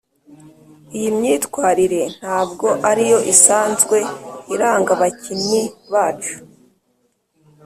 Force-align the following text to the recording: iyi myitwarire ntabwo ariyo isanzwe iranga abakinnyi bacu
iyi 0.97 1.09
myitwarire 1.17 2.01
ntabwo 2.19 2.67
ariyo 2.89 3.19
isanzwe 3.33 3.97
iranga 4.53 4.91
abakinnyi 4.97 5.63
bacu 5.91 6.35